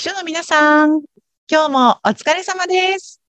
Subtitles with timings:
[0.00, 1.02] 秘書の皆さん、
[1.46, 3.20] 今日もお疲れ様です。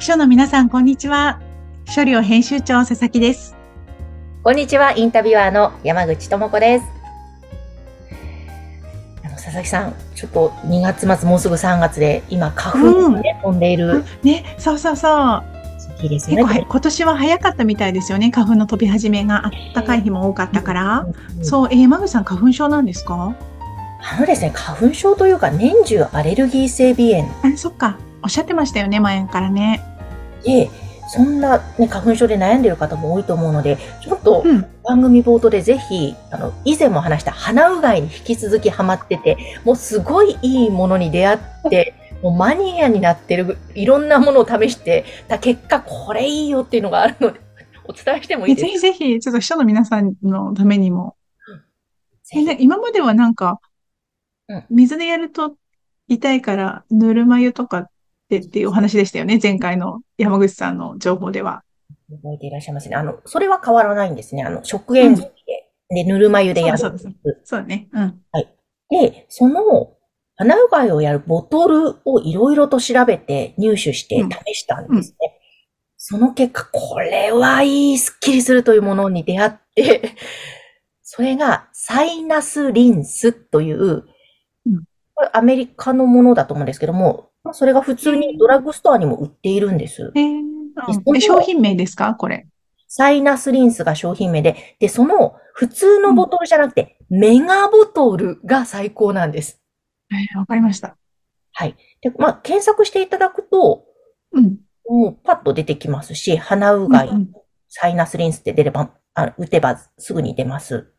[0.00, 1.40] 秘書の皆さん、こんにちは。
[1.84, 3.54] 秘書寮編集長、佐々木です。
[4.42, 6.84] こんにちは、インタビュアーの山口智子です。
[9.24, 15.51] あの佐々木さん、ちょっと2月末、もうすぐ3月で、今、花粉がね、飛んでいるね、そうそうそう。
[16.02, 16.66] 時期ですよね。
[16.68, 18.30] 今年は早かったみたいですよね。
[18.30, 21.06] 花粉の飛び始めがあったかい日も多かったから。
[21.36, 23.34] うんそう、えー、山口さん花粉症なんですか？
[24.14, 27.98] あのですね、花粉症というか、年中アレルギー性鼻炎あ、そっか。
[28.22, 29.80] おっしゃってましたよね、前からね。
[30.44, 30.70] で、
[31.08, 34.66] そんな、ね、花粉症で悩んでいる方も多いと思うので、ちょっとうん。
[34.84, 41.38] 番組冒頭でぜひ、あの、以前も話した鼻うがいに引き続きハマってて、もうすごいいいものに出会っ
[41.70, 47.40] て、もうマニアになってる、いろんなものを試してた結果、これいいよっていうのがあるので、
[47.84, 48.80] お伝えしてもいいですか？
[48.80, 51.16] ぜひぜひ、ちょっと秘書の皆さんのためにも。
[52.22, 53.60] ぜひえで今まではなんか
[54.48, 55.56] うん、水でやると
[56.08, 57.86] 痛いから、ぬるま湯とかっ
[58.28, 59.38] てっていうお話でしたよね。
[59.42, 61.62] 前回の山口さんの情報では。
[62.10, 62.96] 覚えていらっしゃいますね。
[62.96, 64.42] あの、それは変わらないんですね。
[64.42, 65.30] あの、食塩水で、
[65.90, 66.78] で、ぬるま湯でやる。
[66.78, 67.88] そうだそうそうだね。
[67.92, 68.20] うん。
[68.90, 69.94] で、その、
[70.42, 75.38] 鼻うがいをやるボトルをいろいろと調べて入手してうん試したんですね。
[75.96, 80.16] その結果、これはいい、スッキリするというものに出会って、
[81.02, 84.04] それがサイナスリンスという、うん
[85.14, 90.10] これアメリカのものだと思うんですけども、まあそれが普通にドラッグストアにも売っているんです。
[90.14, 92.14] えー商品名ですか？
[92.14, 92.46] これ。
[92.88, 99.61] サイナスリンスが商品名で、で、その普通のボトルじゃなくて、メガボトルが最高なんです。
[100.18, 100.96] えーわかりました。
[101.52, 101.76] はい。
[102.00, 103.84] で、まあ、検索していただくと、
[104.32, 104.58] うん。
[104.88, 107.32] もうパッと出てきますし、鼻うがい、うんうん
[107.74, 110.92] サイナスリンスって出れば、あ打てばすぐに出ます。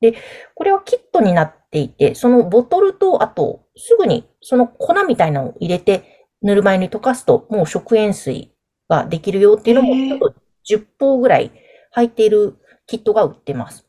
[0.00, 0.14] で、
[0.54, 8.54] これはキットになっていて、そのボトルと、あと、すぐにその粉みたいなのを入れて、ぬるま湯に溶かすと、もう食塩水
[8.88, 10.34] ができるよっていうのも、ちょっと
[10.66, 11.52] 10包ぐらい
[11.90, 13.86] 入っているキットが売ってます。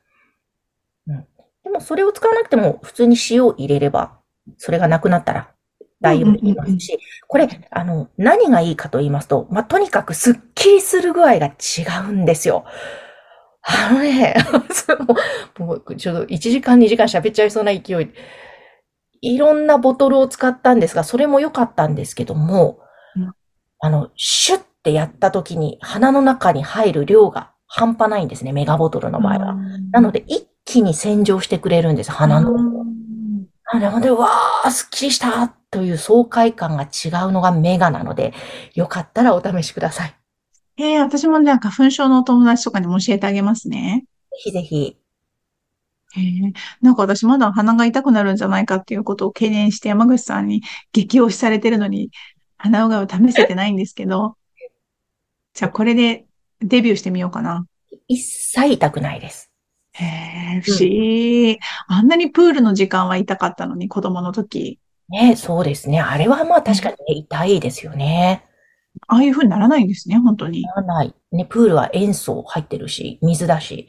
[1.08, 1.26] うん。
[1.64, 4.20] でも、それを使わなくても、普通に塩を入れれば、
[4.58, 5.52] それがなくなったら
[6.04, 11.54] 大丈夫できますし、これ、あの、何がいいかと言いますと、まあ、とにかくスッキリする具合が違
[12.10, 12.66] うんですよ。
[13.62, 14.36] あのね、
[15.58, 18.12] もう、ちょっと1時間2時間喋っちゃいそうな勢い。
[19.22, 22.80] いろんなボトルを使ったんですが、それも良かったんですけども、
[23.16, 23.34] うん
[23.80, 29.56] あの、シュッてやった時に鼻の中に入る量が半端ないんですね、メガボトルの場合は。
[29.92, 32.52] なので、一気に洗浄してくれるんです、鼻の。
[32.52, 32.83] うん
[33.80, 38.34] なので、わー、すっきりしたという爽快感が違うのがメガなので、
[38.76, 40.16] よかったらお試しください。
[40.78, 44.06] ぜえー私もね、花粉症のお友達とかにも教えてあげますね。
[44.36, 44.98] ひぜひ。
[46.16, 52.12] へえなんか私まだ鼻が痛くなるんじゃないかっていうことを懸念して山口さんに激推しされてるのに
[52.58, 54.38] 鼻うがいを試せてないんですけど、
[55.54, 56.26] じゃあこれで
[56.62, 57.66] デビューしてみようかな。
[58.08, 59.53] 一切痛くないです。
[59.94, 61.60] へえ、不思議。
[61.88, 66.02] あんなにプールの時間は痛かったのに子供の時、ね、そうですね。
[66.02, 68.44] あれはまあ確かにね、痛いですよね。
[69.08, 70.64] ああいう風にならないんですね、本当に。
[70.64, 71.14] ならない。
[71.32, 73.88] ね、プールは塩素入ってるし、水だし。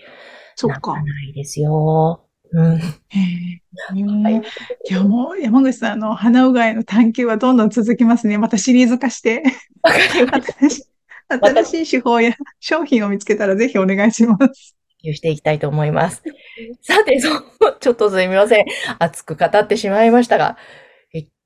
[0.56, 1.04] そっかなら。
[1.04, 2.26] ないですよ。
[2.52, 2.76] うん。
[2.76, 2.80] へ
[3.18, 3.62] え。
[3.96, 8.38] いや、もう山口さんの鼻うがいの探求はどんどん続きますね。
[8.38, 9.42] またシリーズ化して。
[9.82, 10.54] わかりました。
[10.60, 10.84] 新しい
[11.28, 14.76] 新しい手法や商品を見つけたらぜひお願いします。
[15.12, 16.22] していきたいと思います。
[16.80, 17.44] さて、そう、
[17.80, 18.64] ちょっとすみません。
[18.98, 20.56] 熱く語ってしまいましたが、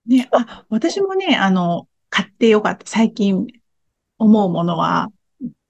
[0.06, 2.86] ね、あ、私もね、あの、買ってよかった。
[2.86, 3.46] 最近
[4.18, 5.08] 思うものは、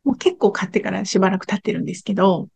[0.05, 2.49] もう結構買ってからしばらく経ってるんですけど、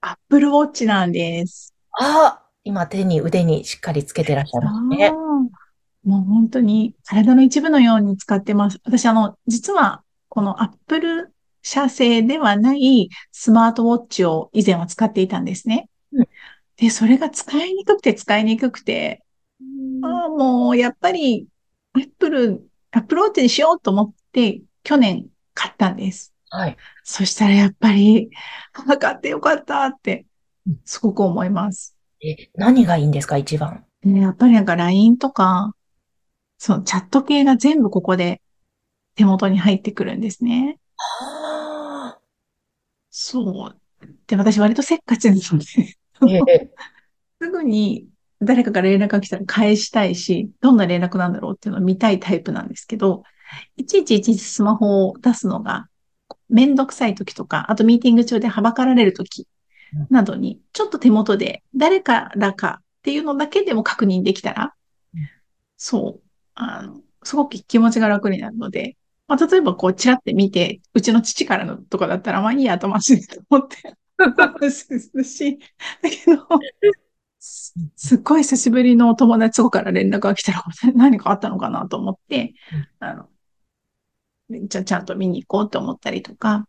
[0.00, 1.74] アップルウォッチなんです。
[1.98, 5.10] ああ、今手に腕にしっかりつけてらっしゃいますね。
[6.04, 8.78] もう本当に体の一部のように使ってます。
[8.84, 15.88] 私あの、実はこのアップル社製ではないスマートウォッチを以前は使っていたんですね。
[16.12, 16.28] うん
[16.80, 19.24] で、それが使いにくくて使いにくくて、
[20.00, 21.48] ああ、もうやっぱり
[21.94, 26.32] アップル、アップルウォッチにしようと思って去年買ったんです。
[26.50, 26.76] はい。
[27.02, 28.30] そしたらやっぱり、
[28.74, 30.26] あ買ってよかったって
[30.84, 31.96] すごく思います。
[32.22, 33.84] え、何がいいんですか、一番？
[34.04, 35.74] ね、やっぱりなんか LINE とか、
[36.58, 38.40] そのチャット系が全部ここで
[39.16, 40.78] 手元に入ってくるんですね。
[41.20, 41.37] あ
[43.28, 44.06] そう。
[44.26, 46.70] で、私割とせっかちなので、あ、ええ。
[47.42, 48.08] すぐに
[48.40, 53.22] 誰かから連絡が来たら返したいし、どんな連絡なんだろうっていうのを見たいタイプなんですけど、
[53.76, 55.88] いちいちいちいちスマホを出すのが
[56.48, 59.46] めんどくさい時とか、あとミーティング中ではばかられる時
[60.08, 64.74] などに、ちょっと手元で誰からかっていうのだけでも確認できたら、
[65.76, 68.96] そう、あの、すごく気持ちが楽になるので、
[69.28, 73.76] まあ、例えばこう、チラって見て、うちの父からのとかだったら、まあいいや、とマシと思って
[74.70, 75.58] すし、
[76.02, 76.46] だけど、
[77.38, 80.64] すすっごい久しぶりの友達とかから連絡が来たら、
[80.94, 82.54] 何かあったのかなと思って、
[83.00, 83.28] あの、
[84.50, 86.66] じゃあちゃんと見に行こうと思ったりとか、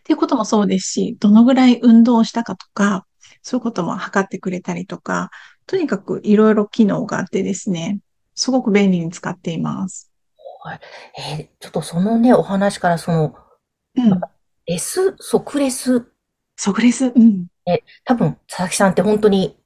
[0.00, 3.06] っていうこともそうですし、どのぐらい運動したかとか、
[3.42, 5.30] そういうことも測ってくれたりとか、
[5.66, 8.00] とにかくいろいろ機能があってですね、
[8.34, 10.07] すごく便利に使っています。
[10.74, 13.34] えーちょっとそのね、お話からその、
[13.96, 14.20] うん。
[14.66, 16.06] レス、即レス、
[16.56, 17.06] 即レス？
[17.06, 17.46] うん。
[18.04, 19.56] 多分、佐々木さんって本当に、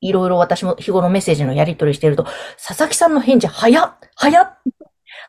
[0.00, 2.24] いろいろ私も日頃メッセージのやり取りしてると、
[2.64, 4.58] 佐々木さんの返事、早っ早っ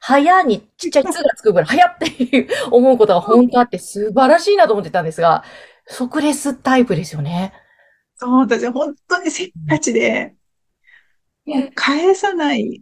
[0.02, 5.44] 早にちっちゃい「つ」がつくぐらい、早っていう思うことが本当あって素晴らしいなと思ってたんですが、
[5.88, 7.54] 即レスタイプですよね。
[8.16, 10.34] そう、私本当にせっかちで、
[11.46, 12.82] もう返さない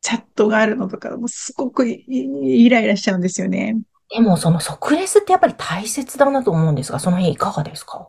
[0.00, 3.76] チャットがあるのとか、もうすごくイイライラしちゃうんですよね。
[4.10, 8.08] でもその即レスってやっぱり大切だなと思うんですが、その辺いかがですか？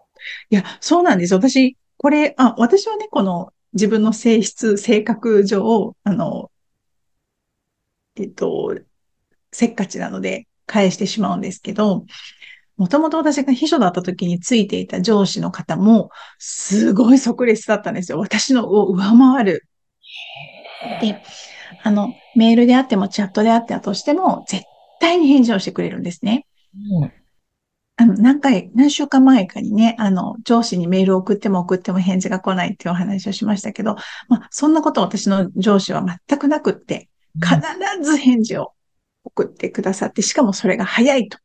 [0.50, 1.34] いや、そうなんです。
[1.34, 6.52] 私、これ、あ、私はね、この自分の性質、性格上、あの、
[8.16, 8.76] えっと、
[9.52, 12.06] せっかちなので返してしまうんですけど、
[12.78, 18.20] もともと私が秘書だった時についていた上司の方も、すごい即レスだったんですよ。
[18.20, 19.68] 私のを上回る。
[21.02, 21.24] で、
[21.84, 24.64] あの、メールであってもチャットであったとしても、絶
[25.00, 26.46] 対に返事をしてくれるんですね。
[26.76, 27.12] うん。
[28.00, 33.96] あの、何回、何週間前かにね、あの、上司にメールを送っても送っても返事が来ないっていうお話をしましたけど、
[34.30, 37.10] まあ、そんなこと私の上司は全くなくって、
[37.42, 37.60] 必
[38.04, 38.74] ず返事を
[39.24, 41.40] 送ってくださって、しかもそれが早いと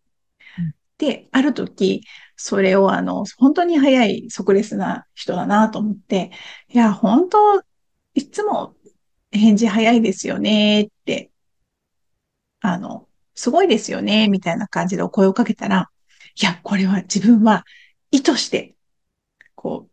[0.58, 0.74] うん。
[0.98, 2.02] で、ある時、
[2.36, 6.32] それをあの、本当に早い即レスな人だなと思って、
[6.68, 7.62] いや、本当、
[8.14, 8.74] いつも
[9.32, 11.30] 返事早いですよねって、
[12.60, 15.90] あの、すごいですよね、みたいな感じでお声をかけたら、
[16.40, 17.64] いや、これは自分は
[18.10, 18.74] 意図して、
[19.54, 19.90] こう、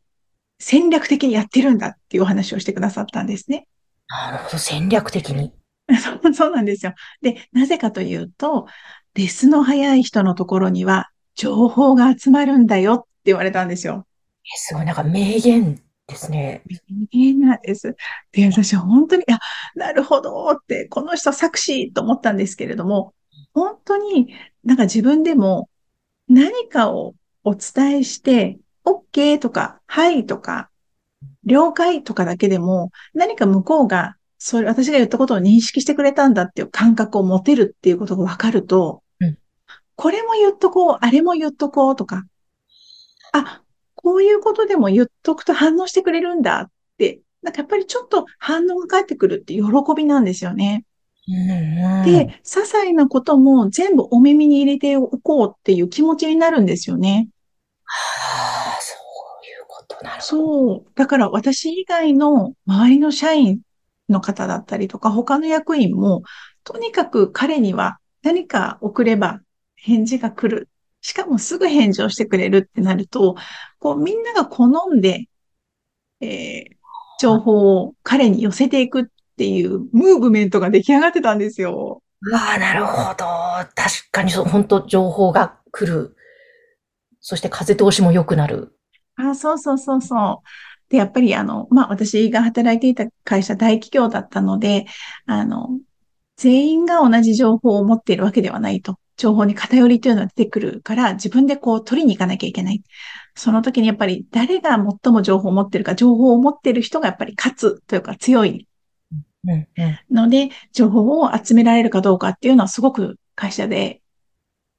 [0.60, 3.68] 戦略的にやってるんだっていうお話をしてくださったんですね。
[4.08, 5.54] なるほど、戦略的に。
[6.36, 6.94] そうなんですよ。
[7.22, 8.68] で、なぜかというと、
[9.16, 14.06] レスの早い人のところには情報が集まるんだよって言われたんですよ。
[14.44, 16.64] えすごい、なんか名言ですね。
[16.90, 17.96] 名言なんです。
[18.32, 19.40] で、私は本当に、あ、
[19.76, 23.14] なるほどって、この人作詞と思ったんですけれども、
[23.54, 24.34] 本当に
[24.64, 25.70] なんか自分でも
[26.28, 30.70] 何かをお伝えして、OK とか、はいとか、
[31.44, 39.38] 了解とかだけでも、何か向こうが、それ、私が言ったことを認識してくれたんだっていう感覚を持てるっていうことが分かると、うん
[40.02, 42.24] これも言っとこう、あれも言っとこうとか、
[43.34, 43.62] あ、
[44.10, 49.62] こういうことでも言っとくと反応してくれるんだって、なんかやっぱりちょっと反応が返ってくるって喜
[49.96, 50.84] びなんですよね。
[51.28, 57.30] うんうん、で、些細なことも全部お耳に入れておこうっていう気持ちになるんですよね。
[57.86, 60.24] はあ、そういうことなるほど。
[60.24, 60.92] そう。
[60.96, 63.62] だから私以外の周りの社員
[64.10, 66.24] の方だったりとか、他の役員も、
[66.64, 69.42] とにかく彼には何か送れば
[69.76, 70.68] 返事が来る。
[71.02, 73.36] しかもすぐ返事をしてくれるってなると、
[73.80, 75.28] こうみんなが好んで、
[76.22, 76.80] えー
[77.22, 82.02] 情報を彼に寄せていくっていうムーブメントが出来上がってたんですよ。
[82.22, 83.26] うわあ、なるほど。
[83.76, 86.16] 確かにそう、本当情報が来る。
[87.20, 88.74] そして風通しも良くなる。
[89.18, 90.48] あ、そうそうそうそう。
[90.90, 94.86] で、やっぱりあの、まあ、私が働いていた会社大企業だったので、
[95.26, 95.78] あの、
[96.38, 98.98] 全員が同じ情報を持っているわけではないと。
[99.20, 102.82] 情報に偏りというのは出てくるから、自分でこう取りに行かなきゃいけない。
[103.36, 108.66] その時にやっぱり誰が最も情報を持っているか、情報を持っている人がやっぱり勝つというか強い。
[110.10, 114.02] ので、情報を集められるかどうかっていうのはすごく会社で、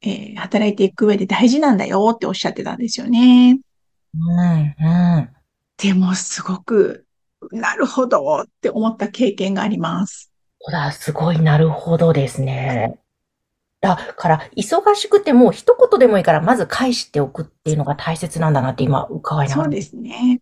[0.02, 3.60] えー働いていく上で大事なんだよっておっしゃってたんですよね。
[4.14, 5.30] うんうん。
[5.76, 7.06] でもすごく、
[7.52, 10.32] なるほどって思った経験があります。
[10.60, 12.98] そうだ、すごいなるほどですね。
[13.80, 19.64] だから、忙しくても一言でもいいから、まず返しておくっていうのが大切なんだなって今伺いながら。
[19.64, 20.40] そうですね。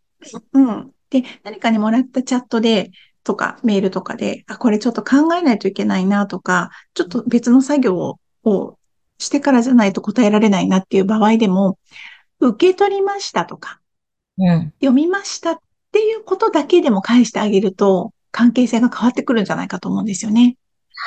[0.52, 0.90] うん。
[1.10, 2.90] で、何かにもらったチャットで、
[3.22, 8.78] とか、メールとかで、あ、これちょっと考えないといけないなとか、ちょっと別の作業をを
[9.18, 11.78] してからじゃないと答えられないなっていう場合でも、
[12.40, 13.80] 受け取りましたとか、
[14.38, 14.72] うん。
[14.80, 15.58] 読みましたっ
[15.92, 20.56] ていうことだけでも返してあげると、関係性が変わってくるんじゃないかと思うんですよね。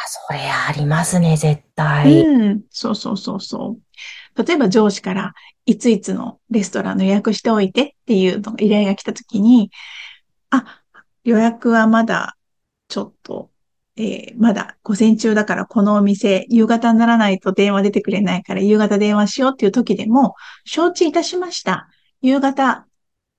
[0.07, 2.21] それありますね、絶対。
[2.21, 2.61] うん。
[2.69, 4.43] そうそうそうそう。
[4.43, 5.33] 例えば上司から
[5.65, 9.71] いついつのレストランの予約しておいてっていうの依頼が来たときに、
[10.49, 10.81] あ、
[11.23, 12.37] 予約はまだ
[12.87, 13.51] ちょっと、
[13.97, 21.87] えー、まだ午前中だからこのお店、夕方にならないと電話出てくれないから夕方電話しようっていう時でも、承知いたしました。
[22.21, 22.87] 夕方、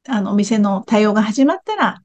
[0.09, 2.03] あの、お店の対応が始まったら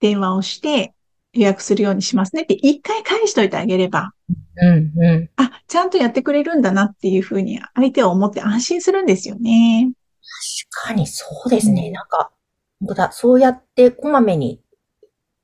[0.00, 0.94] 電話をして
[1.40, 4.12] 予約するようにしますねって一回返しといてあげれば、
[4.56, 5.30] うんうん。
[5.36, 9.92] あ、ちゃんとやってくれるんだなっていうふうに相手を思って安心するんですよね。
[10.70, 11.88] 確かにそうですね。
[11.88, 12.30] うん、なんか、
[12.80, 14.60] 本当だ、そうやってこまめに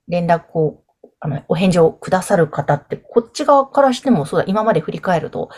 [0.09, 0.83] 連絡を、
[1.21, 5.51] あの、お返事をくださる方って、こっち側からしてもそうだ、今まで振り返ると、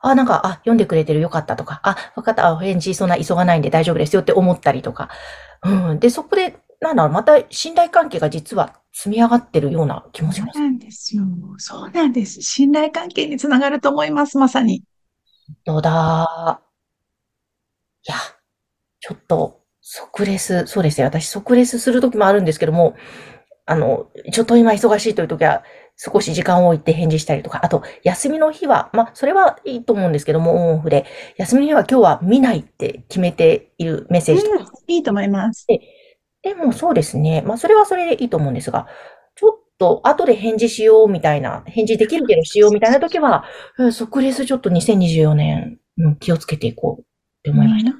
[0.00, 5.08] あ、なんか、あ、読んでくれてるよかったとか、あ、わかった、お返事そんな急がないんで大丈夫ですよって思ったりとか。
[5.62, 5.98] うん。
[5.98, 10.56] で、そこで、なんだろう、また信頼関係が実は積み上がってるような気もします。
[10.56, 11.24] そうなんですよ。
[11.58, 12.40] そうなんです。
[12.42, 14.84] 信頼関係につながると思います、まさに。
[15.64, 16.62] どうだ。
[18.06, 18.16] いや、
[19.00, 21.04] ちょっと、即レス、そうですね。
[21.04, 22.94] 私、即レスするときもあるんですけども、
[23.66, 25.64] あの、ちょっと今忙しいというときは、
[25.96, 31.04] 少し時間を置いて返事したりとか、あと、休みの日は、まあ、それはいいと思うんですけども、オンオフで、
[31.36, 34.56] 休みの日は今日は見ないって決めているメッセージとか。
[34.56, 35.66] うん、いいと思います。
[35.66, 35.80] で
[36.44, 37.42] でもそうですね。
[37.42, 38.86] まあ、それはそれでいいと思うんですが、
[39.34, 43.44] ちょっと後で返事しようみたいな、返事できるけどしようみたいな時は、
[43.90, 47.04] 即レスちょっと2024年、うん、気をつけていこうっ
[47.42, 47.92] て思いました。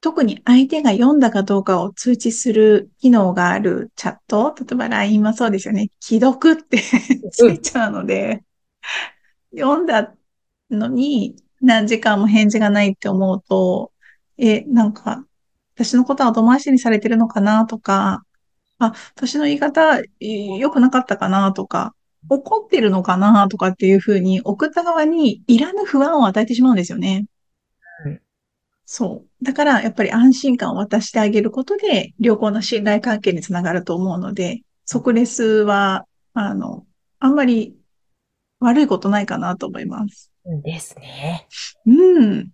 [0.00, 5.90] 特に相手が読んだかどうかを通知する機能があるチャット、例えば LINE もそうですよね。
[6.00, 6.78] 既読って
[7.30, 8.42] ついちゃうので、
[9.52, 10.14] うん、読んだ
[10.70, 13.92] のに何時間も返事がないって思うと、
[14.38, 15.24] え、なんか、
[15.74, 18.22] 私のことは後回しにされてるのかなとか、
[18.78, 21.94] あ、私の言い方良くなかったかなとか、
[22.28, 27.26] 怒ってるのかなとかっていうふうに送った側にいらぬ不安を与えてしまうんですよね。
[28.84, 29.44] そう。
[29.44, 36.84] だから、やっぱり安心感を渡してあげることで、良好な信頼関係につながると思うので、即レスは、あの、
[37.18, 37.74] あんまり
[38.60, 40.30] 悪いことないかなと思います。
[40.62, 41.46] ですね。
[41.86, 42.50] うん。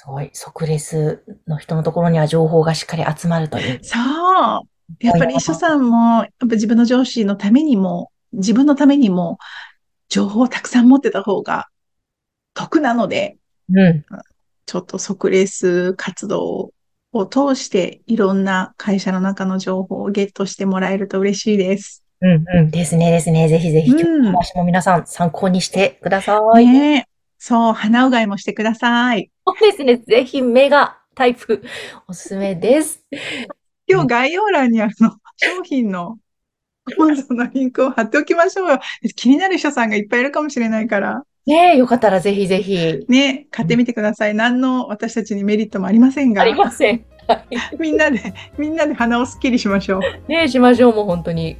[0.00, 0.30] すごい。
[0.32, 3.80] 即レスの人のところには情報がしっかり集まるという。
[3.82, 4.62] そう。
[5.00, 9.36] やっぱり秘書さんも、やっぱ自分の上司のためにも、自分のためにも、
[10.08, 11.66] 情報をたくさん持ってた方が
[12.54, 13.36] 得なので、
[13.74, 14.04] うん。
[14.64, 16.72] ちょっと即レース活動
[17.12, 22.02] を通していろんな会社の中の情報をゲットしてもらえると嬉しいです。
[22.22, 22.70] うんうん。
[22.70, 23.50] ですね、ですね。
[23.50, 26.64] ぜひぜひ、今日の話も皆さん参考にしてください。
[26.64, 27.09] ね
[27.42, 29.30] そう、鼻うがいもしてください。
[29.46, 29.96] そうですね。
[29.96, 31.64] ぜひメガタイプ
[32.06, 33.02] おすすめです。
[33.88, 36.18] 今日概要欄にあの、商品の
[36.98, 38.80] アマゾンのリンクを貼っておきましょうよ。
[39.16, 41.24] 気になる人さんがいっぱいいるかもしれないから。
[41.46, 43.06] ねえ、よかったらぜひぜひ。
[43.08, 44.34] ね買ってみてください。
[44.34, 46.42] 何の私たちにメリットもありませんが。
[46.42, 47.04] ありません。
[47.26, 50.00] はい、みんなで、みんなで鼻をすっきりしましょう。
[50.28, 50.94] ねえ、しましょう。
[50.94, 51.56] もう本当に。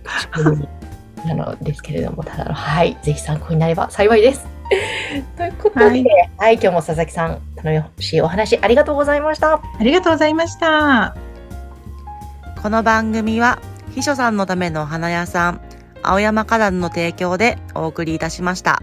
[1.25, 2.99] あの、ですけれども、ただはい。
[3.03, 4.60] ぜひ参考になれば幸いです。
[5.37, 6.05] ということで、はい、
[6.39, 9.55] はい、今日も佐々木さん、楽しいお話ありがとうございました。
[9.55, 11.17] ありがとうございました。
[12.63, 13.59] この番組は、
[13.95, 15.61] 秘書さんのための花屋さん、
[16.03, 18.83] 青山花壇の提供でお送りいたしました。